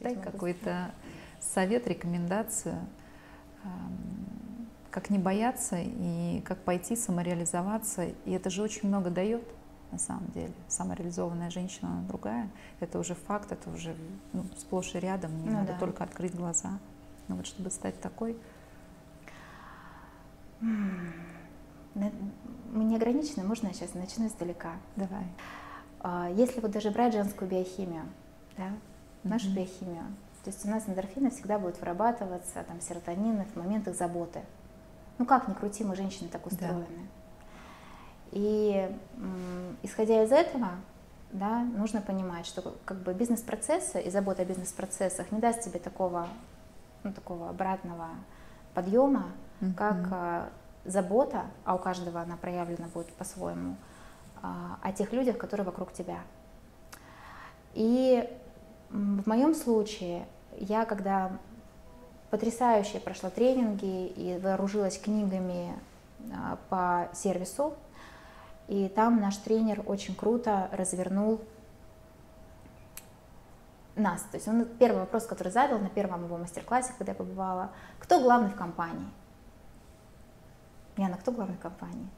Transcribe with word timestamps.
Дай 0.00 0.16
какой-то 0.16 0.90
совет, 1.40 1.86
рекомендацию, 1.86 2.78
как 4.90 5.10
не 5.10 5.18
бояться 5.18 5.76
и 5.80 6.42
как 6.44 6.58
пойти 6.58 6.96
самореализоваться. 6.96 8.06
И 8.24 8.32
это 8.32 8.50
же 8.50 8.62
очень 8.62 8.88
много 8.88 9.10
дает 9.10 9.42
на 9.92 9.98
самом 9.98 10.26
деле. 10.32 10.52
Самореализованная 10.68 11.50
женщина, 11.50 11.90
она 11.90 12.02
другая. 12.08 12.50
Это 12.80 12.98
уже 12.98 13.14
факт, 13.14 13.52
это 13.52 13.70
уже 13.70 13.94
ну, 14.32 14.44
сплошь 14.56 14.94
и 14.94 14.98
рядом. 14.98 15.42
Не 15.42 15.50
ну, 15.50 15.58
надо 15.58 15.72
да. 15.74 15.78
только 15.78 16.04
открыть 16.04 16.34
глаза. 16.34 16.78
Но 17.28 17.36
вот 17.36 17.46
чтобы 17.46 17.70
стать 17.70 18.00
такой. 18.00 18.36
Мы 20.60 22.12
не 22.84 22.96
ограничены, 22.96 23.44
можно 23.44 23.68
я 23.68 23.72
сейчас 23.72 23.94
начну 23.94 24.26
издалека? 24.26 24.72
Давай. 24.96 25.26
А, 26.00 26.28
если 26.30 26.60
вот 26.60 26.70
даже 26.70 26.90
брать 26.90 27.14
женскую 27.14 27.50
биохимию, 27.50 28.04
да, 28.56 28.72
нашу 29.24 29.48
mm-hmm. 29.48 29.54
биохимию, 29.54 30.04
то 30.48 30.50
есть 30.50 30.64
у 30.64 30.70
нас 30.70 30.88
эндорфины 30.88 31.30
всегда 31.30 31.58
будут 31.58 31.78
вырабатываться, 31.78 32.64
там, 32.66 32.80
серотонины 32.80 33.44
в 33.44 33.56
моментах 33.56 33.94
заботы. 33.94 34.40
Ну 35.18 35.26
как 35.26 35.46
ни 35.46 35.52
крути, 35.52 35.84
мы 35.84 35.94
женщины 35.94 36.30
так 36.30 36.46
устроены. 36.46 36.86
Да. 36.86 37.02
И 38.30 38.96
исходя 39.82 40.22
из 40.24 40.32
этого, 40.32 40.70
да, 41.32 41.60
нужно 41.60 42.00
понимать, 42.00 42.46
что 42.46 42.76
как 42.86 42.98
бы 43.02 43.12
бизнес-процессы 43.12 44.00
и 44.00 44.10
забота 44.10 44.40
о 44.40 44.44
бизнес-процессах 44.46 45.30
не 45.32 45.38
даст 45.38 45.62
тебе 45.62 45.80
такого, 45.80 46.28
ну, 47.02 47.12
такого 47.12 47.50
обратного 47.50 48.08
подъема, 48.72 49.26
mm-hmm. 49.60 49.74
как 49.74 49.96
а, 50.10 50.48
забота, 50.86 51.44
а 51.64 51.74
у 51.74 51.78
каждого 51.78 52.22
она 52.22 52.38
проявлена 52.38 52.88
будет 52.88 53.12
по-своему, 53.12 53.76
а, 54.40 54.78
о 54.82 54.92
тех 54.92 55.12
людях, 55.12 55.36
которые 55.36 55.66
вокруг 55.66 55.92
тебя. 55.92 56.20
И 57.74 58.26
в 58.98 59.28
моем 59.28 59.54
случае 59.54 60.26
я, 60.56 60.84
когда 60.84 61.30
потрясающе 62.30 62.98
прошла 62.98 63.30
тренинги 63.30 64.08
и 64.08 64.38
вооружилась 64.42 64.98
книгами 64.98 65.72
а, 66.32 66.58
по 66.68 67.14
сервису, 67.14 67.74
и 68.66 68.88
там 68.88 69.20
наш 69.20 69.36
тренер 69.36 69.82
очень 69.86 70.16
круто 70.16 70.68
развернул 70.72 71.40
нас. 73.94 74.22
То 74.22 74.36
есть 74.36 74.48
он 74.48 74.64
первый 74.64 74.98
вопрос, 74.98 75.26
который 75.26 75.52
задал 75.52 75.78
на 75.78 75.88
первом 75.88 76.24
его 76.24 76.36
мастер-классе, 76.36 76.92
когда 76.98 77.12
я 77.12 77.16
побывала, 77.16 77.70
кто 78.00 78.20
главный 78.20 78.50
в 78.50 78.56
компании? 78.56 79.08
Яна, 80.96 81.16
кто 81.16 81.30
главный 81.30 81.56
в 81.56 81.60
компании? 81.60 82.08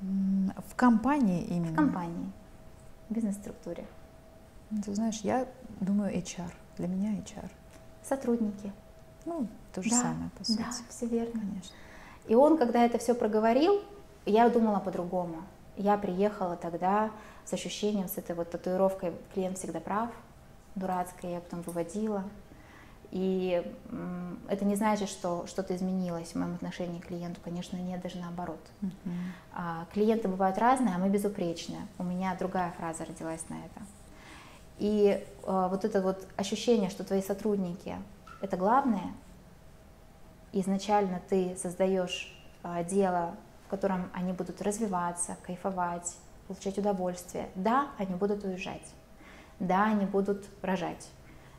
В 0.00 0.74
компании 0.74 1.44
именно? 1.44 1.72
В 1.72 1.76
компании, 1.76 2.32
в 3.10 3.14
бизнес-структуре. 3.14 3.86
Ты 4.84 4.94
знаешь, 4.94 5.20
я 5.22 5.46
думаю 5.80 6.14
HR. 6.14 6.50
Для 6.76 6.88
меня 6.88 7.12
HR. 7.18 7.48
Сотрудники. 8.02 8.72
Ну, 9.24 9.46
то 9.72 9.82
же 9.82 9.90
да, 9.90 9.96
самое, 9.96 10.30
по 10.36 10.44
сути. 10.44 10.58
Да, 10.58 10.70
все 10.88 11.06
верно. 11.06 11.40
Конечно. 11.40 11.74
И 12.26 12.34
он, 12.34 12.58
когда 12.58 12.84
это 12.84 12.98
все 12.98 13.14
проговорил, 13.14 13.82
я 14.24 14.48
думала 14.48 14.78
по-другому. 14.78 15.42
Я 15.76 15.96
приехала 15.98 16.56
тогда 16.56 17.10
с 17.44 17.52
ощущением, 17.52 18.08
с 18.08 18.18
этой 18.18 18.34
вот 18.34 18.50
татуировкой 18.50 19.12
«клиент 19.34 19.58
всегда 19.58 19.80
прав», 19.80 20.10
дурацкой, 20.74 21.32
я 21.32 21.40
потом 21.40 21.62
выводила. 21.62 22.24
И 23.12 23.62
это 24.48 24.64
не 24.64 24.74
значит, 24.74 25.08
что 25.08 25.46
что-то 25.46 25.76
изменилось 25.76 26.32
в 26.32 26.34
моем 26.34 26.54
отношении 26.54 26.98
к 26.98 27.06
клиенту. 27.06 27.40
Конечно, 27.42 27.76
нет, 27.76 28.00
даже 28.00 28.18
наоборот. 28.18 28.60
Uh-huh. 28.82 29.86
клиенты 29.92 30.28
бывают 30.28 30.58
разные, 30.58 30.94
а 30.94 30.98
мы 30.98 31.08
безупречные. 31.08 31.86
У 31.98 32.02
меня 32.02 32.36
другая 32.36 32.72
фраза 32.72 33.04
родилась 33.04 33.48
на 33.48 33.54
это. 33.54 33.80
И 34.78 35.26
а, 35.44 35.68
вот 35.68 35.84
это 35.84 36.00
вот 36.00 36.26
ощущение, 36.36 36.90
что 36.90 37.04
твои 37.04 37.22
сотрудники— 37.22 37.96
это 38.40 38.56
главное, 38.56 39.14
изначально 40.52 41.20
ты 41.28 41.56
создаешь 41.56 42.32
а, 42.62 42.84
дело, 42.84 43.34
в 43.66 43.70
котором 43.70 44.10
они 44.12 44.32
будут 44.32 44.62
развиваться, 44.62 45.36
кайфовать, 45.42 46.16
получать 46.46 46.78
удовольствие. 46.78 47.48
Да, 47.54 47.88
они 47.98 48.14
будут 48.14 48.44
уезжать. 48.44 48.92
Да, 49.58 49.86
они 49.86 50.04
будут 50.04 50.44
рожать 50.62 51.08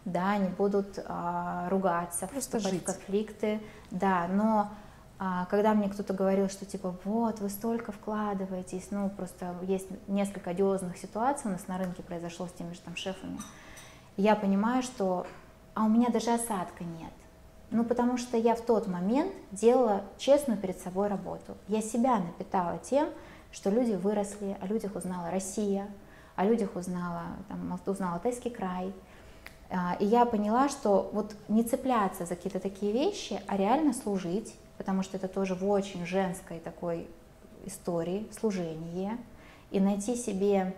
да, 0.08 0.32
они 0.32 0.48
будут 0.48 1.00
а, 1.06 1.68
ругаться, 1.70 2.28
Просто 2.28 2.60
вступать 2.60 2.74
жить. 2.74 2.84
в 2.84 2.86
конфликты, 2.86 3.60
да, 3.92 4.28
но 4.30 4.70
когда 5.50 5.74
мне 5.74 5.90
кто-то 5.90 6.14
говорил, 6.14 6.48
что 6.50 6.66
типа 6.66 6.96
вот 7.04 7.40
вы 7.40 7.50
столько 7.50 7.92
вкладываетесь, 7.92 8.90
ну 8.92 9.10
просто 9.10 9.56
есть 9.64 9.88
несколько 10.08 10.52
одиозных 10.52 10.98
ситуаций 10.98 11.50
у 11.50 11.54
нас 11.54 11.68
на 11.68 11.78
рынке 11.78 12.04
произошло 12.04 12.48
с 12.48 12.52
теми 12.52 12.74
же 12.74 12.80
там 12.82 12.96
шефами, 12.96 13.40
я 14.16 14.36
понимаю, 14.36 14.84
что 14.84 15.26
а 15.78 15.84
у 15.84 15.90
меня 15.90 16.10
даже 16.10 16.32
осадка 16.32 16.84
нет. 16.84 17.12
Ну, 17.70 17.84
потому 17.84 18.18
что 18.18 18.36
я 18.36 18.56
в 18.56 18.62
тот 18.62 18.88
момент 18.88 19.32
делала 19.52 20.02
честную 20.18 20.60
перед 20.60 20.80
собой 20.80 21.08
работу. 21.08 21.56
Я 21.68 21.84
себя 21.84 22.18
напитала 22.18 22.80
тем, 22.80 23.10
что 23.52 23.70
люди 23.70 23.92
выросли, 23.92 24.58
о 24.60 24.66
людях 24.66 24.96
узнала 24.96 25.30
Россия, 25.30 25.88
о 26.36 26.46
людях 26.46 26.76
узнала, 26.76 27.24
там, 27.48 27.80
узнала 27.86 28.16
Алтайский 28.16 28.50
край, 28.50 28.92
а, 29.70 29.98
и 30.00 30.06
я 30.06 30.26
поняла, 30.26 30.68
что 30.70 31.12
вот 31.14 31.36
не 31.48 31.64
цепляться 31.64 32.26
за 32.26 32.36
какие-то 32.36 32.60
такие 32.60 32.92
вещи, 32.92 33.40
а 33.48 33.56
реально 33.56 33.94
служить, 33.94 34.56
потому 34.78 35.04
что 35.04 35.18
это 35.18 35.28
тоже 35.28 35.56
в 35.56 35.68
очень 35.68 36.06
женской 36.06 36.60
такой 36.60 37.08
истории, 37.66 38.28
служение, 38.32 39.18
и 39.72 39.80
найти 39.80 40.16
себе 40.16 40.74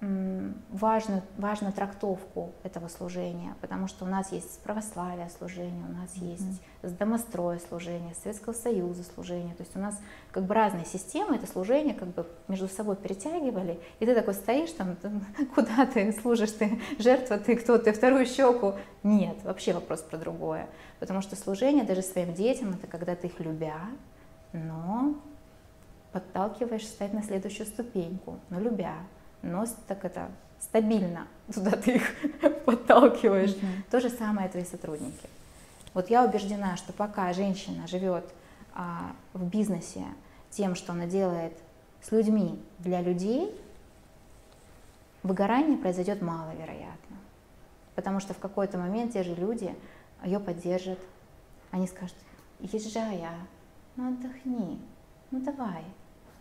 важную, 0.00 1.22
важную 1.38 1.72
трактовку 1.72 2.52
этого 2.62 2.86
служения, 2.86 3.56
потому 3.60 3.88
что 3.88 4.04
у 4.04 4.08
нас 4.08 4.30
есть 4.30 4.60
православие 4.62 5.28
служение, 5.28 5.84
у 5.88 5.92
нас 5.92 6.14
mm-hmm. 6.14 6.30
есть 6.30 6.62
с 6.82 6.92
домостроя 6.92 7.58
служение, 7.58 8.14
Советского 8.14 8.52
Союза 8.52 9.02
служение, 9.02 9.56
то 9.56 9.64
есть 9.64 9.74
у 9.74 9.80
нас 9.80 10.00
как 10.30 10.44
бы 10.44 10.54
разные 10.54 10.84
системы, 10.84 11.34
это 11.34 11.48
служение 11.48 11.94
как 11.94 12.08
бы 12.08 12.26
между 12.46 12.68
собой 12.68 12.94
перетягивали, 12.94 13.80
и 13.98 14.06
ты 14.06 14.14
такой 14.14 14.34
стоишь 14.34 14.70
там, 14.70 14.96
куда 15.54 15.84
ты 15.86 16.12
служишь, 16.12 16.52
ты 16.52 16.80
жертва, 17.00 17.38
ты 17.38 17.56
кто, 17.56 17.76
ты 17.78 17.92
вторую 17.92 18.24
щеку, 18.24 18.74
нет, 19.02 19.42
вообще 19.42 19.72
вопрос 19.72 20.02
про 20.02 20.16
другое, 20.16 20.68
потому 21.00 21.22
что 21.22 21.34
служение 21.34 21.82
даже 21.82 22.02
своим 22.02 22.34
детям, 22.34 22.70
это 22.70 22.86
когда 22.86 23.16
ты 23.16 23.26
их 23.26 23.40
любя, 23.40 23.80
но 24.52 25.16
подталкиваешь 26.12 26.86
стать 26.86 27.12
на 27.12 27.24
следующую 27.24 27.66
ступеньку, 27.66 28.38
но 28.48 28.60
любя, 28.60 28.94
но 29.42 29.64
так 29.86 30.04
это 30.04 30.30
стабильно 30.60 31.26
туда 31.54 31.72
ты 31.72 31.96
их 31.96 32.02
подталкиваешь. 32.64 33.50
Mm-hmm. 33.50 33.90
То 33.90 34.00
же 34.00 34.10
самое 34.10 34.48
твои 34.48 34.64
сотрудники. 34.64 35.28
Вот 35.94 36.10
я 36.10 36.24
убеждена, 36.24 36.76
что 36.76 36.92
пока 36.92 37.32
женщина 37.32 37.86
живет 37.86 38.24
а, 38.74 39.12
в 39.32 39.44
бизнесе 39.44 40.04
тем, 40.50 40.74
что 40.74 40.92
она 40.92 41.06
делает 41.06 41.52
с 42.02 42.12
людьми 42.12 42.62
для 42.78 43.00
людей, 43.00 43.54
выгорание 45.22 45.76
произойдет 45.76 46.22
маловероятно. 46.22 47.16
Потому 47.94 48.20
что 48.20 48.34
в 48.34 48.38
какой-то 48.38 48.78
момент 48.78 49.12
те 49.12 49.22
же 49.22 49.34
люди 49.34 49.74
ее 50.24 50.38
поддержат. 50.38 50.98
Они 51.70 51.86
скажут, 51.86 52.16
езжай, 52.60 53.22
а, 53.22 53.34
ну 53.96 54.08
отдохни, 54.08 54.80
ну 55.30 55.40
давай, 55.40 55.84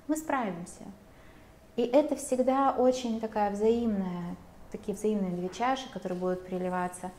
мы 0.07 0.15
справимся. 0.15 0.83
И 1.77 1.83
это 1.83 2.15
всегда 2.15 2.71
очень 2.71 3.21
такая 3.21 3.51
взаимная, 3.51 4.35
такие 4.71 4.97
взаимные 4.97 5.31
две 5.31 5.47
чаши, 5.47 5.87
которые 5.93 6.19
будут 6.19 6.47
переливаться. 6.47 7.11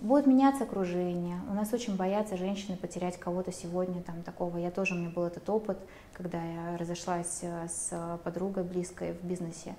Будет 0.00 0.26
меняться 0.26 0.64
окружение. 0.64 1.38
У 1.50 1.52
нас 1.52 1.70
очень 1.74 1.96
боятся 1.96 2.38
женщины 2.38 2.78
потерять 2.78 3.20
кого-то 3.20 3.52
сегодня, 3.52 4.02
там 4.02 4.22
такого. 4.22 4.56
Я 4.56 4.70
тоже, 4.70 4.94
у 4.94 4.96
меня 4.96 5.10
был 5.10 5.24
этот 5.24 5.48
опыт, 5.50 5.78
когда 6.14 6.42
я 6.42 6.78
разошлась 6.78 7.40
э, 7.42 7.68
с 7.68 8.18
подругой 8.24 8.64
близкой 8.64 9.12
в 9.12 9.22
бизнесе. 9.22 9.76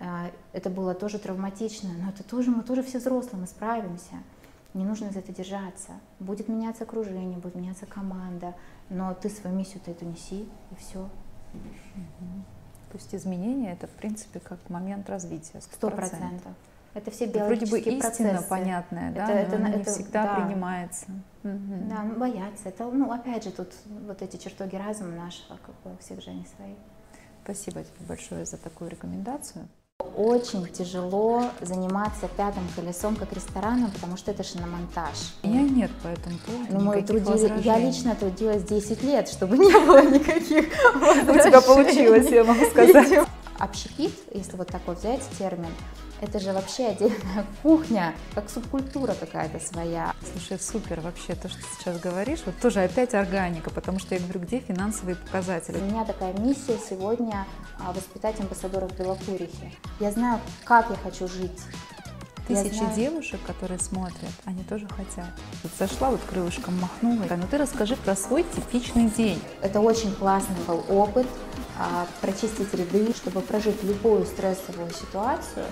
Э, 0.00 0.30
это 0.52 0.68
было 0.68 0.94
тоже 0.94 1.20
травматично, 1.20 1.90
но 2.02 2.08
это 2.08 2.24
тоже, 2.24 2.50
мы 2.50 2.64
тоже 2.64 2.82
все 2.82 2.98
взрослые, 2.98 3.42
мы 3.42 3.46
справимся. 3.46 4.16
Не 4.74 4.84
нужно 4.84 5.12
за 5.12 5.20
это 5.20 5.32
держаться. 5.32 5.92
Будет 6.18 6.48
меняться 6.48 6.82
окружение, 6.82 7.38
будет 7.38 7.54
меняться 7.54 7.86
команда, 7.86 8.56
но 8.88 9.14
ты 9.14 9.30
свою 9.30 9.54
миссию-то 9.54 9.92
эту 9.92 10.04
неси, 10.04 10.48
и 10.72 10.74
все. 10.74 11.08
Mm-hmm. 11.54 12.55
То 12.96 13.02
есть 13.02 13.14
изменения 13.14 13.72
это, 13.72 13.86
в 13.86 13.90
принципе, 13.90 14.40
как 14.40 14.58
момент 14.70 15.10
развития. 15.10 15.60
Сто 15.60 15.90
процентов. 15.90 16.52
Это 16.94 17.10
все 17.10 17.26
биологические 17.26 17.82
Вроде 17.82 17.90
бы 17.90 18.08
истина 18.08 18.28
процессы. 18.30 18.48
понятная, 18.48 19.12
да, 19.12 19.30
это, 19.30 19.58
но 19.58 19.68
это, 19.68 19.76
не 19.76 19.82
это, 19.82 19.92
всегда 19.92 20.22
да. 20.22 20.34
принимается. 20.36 21.04
Угу. 21.44 21.90
Да, 21.90 22.02
ну, 22.04 22.18
бояться. 22.18 22.70
Это, 22.70 22.84
ну, 22.86 23.12
опять 23.12 23.44
же, 23.44 23.50
тут 23.50 23.68
вот 24.06 24.22
эти 24.22 24.38
чертоги 24.38 24.76
разума 24.76 25.10
нашего, 25.10 25.58
как 25.58 25.74
бы 25.84 25.92
у 25.92 25.98
всех 25.98 26.22
же 26.22 26.30
они 26.30 26.46
свои. 26.56 26.72
Спасибо 27.44 27.82
тебе 27.82 28.06
большое 28.08 28.46
за 28.46 28.56
такую 28.56 28.88
рекомендацию. 28.88 29.68
Очень 30.16 30.66
тяжело 30.66 31.44
заниматься 31.60 32.28
пятым 32.38 32.66
колесом 32.74 33.16
как 33.16 33.34
рестораном, 33.34 33.90
потому 33.90 34.16
что 34.16 34.30
это 34.30 34.42
шиномонтаж. 34.42 35.34
У 35.42 35.48
меня 35.48 35.62
нет 35.62 35.90
по 36.02 36.08
этому 36.08 36.38
поводу 36.38 36.66
ну, 36.70 36.80
мы 36.80 37.02
трудили, 37.02 37.62
Я 37.62 37.78
лично 37.78 38.14
трудилась 38.14 38.62
10 38.62 39.02
лет, 39.02 39.28
чтобы 39.28 39.58
не 39.58 39.72
было 39.72 40.02
никаких 40.02 40.66
У 41.28 41.38
тебя 41.38 41.60
получилось, 41.60 42.30
я 42.30 42.44
могу 42.44 42.64
сказать. 42.64 43.26
Общепит, 43.58 44.12
если 44.32 44.56
вот 44.56 44.68
такой 44.68 44.96
взять 44.96 45.22
термин, 45.38 45.70
Это 46.20 46.40
же 46.40 46.52
вообще 46.52 46.86
отдельная 46.88 47.44
кухня, 47.62 48.14
как 48.34 48.48
субкультура 48.48 49.14
какая-то 49.14 49.60
своя. 49.60 50.14
Слушай, 50.32 50.58
супер 50.58 51.00
вообще 51.00 51.34
то, 51.34 51.48
что 51.48 51.58
ты 51.58 51.66
сейчас 51.78 52.00
говоришь. 52.00 52.40
Вот 52.46 52.58
тоже 52.58 52.80
опять 52.80 53.14
органика, 53.14 53.70
потому 53.70 53.98
что 53.98 54.14
я 54.14 54.20
говорю, 54.20 54.40
где 54.40 54.60
финансовые 54.60 55.16
показатели? 55.16 55.78
У 55.78 55.84
меня 55.84 56.04
такая 56.04 56.32
миссия 56.34 56.78
сегодня 56.78 57.46
а, 57.78 57.92
воспитать 57.92 58.40
амбассадоров 58.40 58.96
Белокурихи. 58.96 59.76
Я 60.00 60.10
знаю, 60.10 60.40
как 60.64 60.88
я 60.90 60.96
хочу 60.96 61.28
жить. 61.28 61.60
Тысячи 62.48 62.84
девушек, 62.94 63.40
которые 63.44 63.80
смотрят, 63.80 64.30
они 64.44 64.62
тоже 64.62 64.86
хотят. 64.86 65.28
Вот 65.64 65.72
зашла, 65.76 66.10
вот 66.10 66.20
крылышком 66.30 66.78
махнула. 66.78 67.24
Ну 67.28 67.42
ты 67.50 67.58
расскажи 67.58 67.96
про 67.96 68.14
свой 68.14 68.44
типичный 68.44 69.10
день. 69.10 69.42
Это 69.62 69.80
очень 69.80 70.14
классный 70.14 70.54
был 70.64 70.84
опыт, 70.88 71.26
а, 71.76 72.06
прочистить 72.20 72.72
ряды, 72.72 73.12
чтобы 73.14 73.40
прожить 73.40 73.82
любую 73.82 74.24
стрессовую 74.24 74.90
ситуацию, 74.92 75.66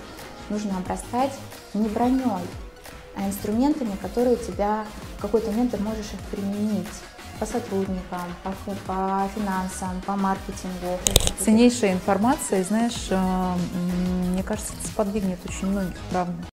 нужно 0.49 0.77
обрастать 0.77 1.33
не 1.73 1.87
броней, 1.87 2.45
а 3.15 3.27
инструментами, 3.27 3.95
которые 4.01 4.37
тебя 4.37 4.85
в 5.17 5.21
какой-то 5.21 5.51
момент 5.51 5.71
ты 5.71 5.77
можешь 5.77 6.13
их 6.13 6.19
применить 6.31 6.87
по 7.39 7.45
сотрудникам, 7.45 8.21
по, 8.43 8.51
по 8.87 9.29
финансам, 9.35 10.01
по 10.05 10.15
маркетингу. 10.15 10.99
Ценнейшая 11.39 11.93
информация, 11.93 12.63
знаешь, 12.63 13.07
э, 13.09 13.53
мне 14.31 14.43
кажется, 14.43 14.73
это 14.79 14.87
сподвигнет 14.87 15.39
очень 15.45 15.67
многих, 15.67 15.97
правда. 16.11 16.35